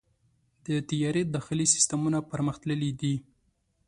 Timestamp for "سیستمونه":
1.75-2.17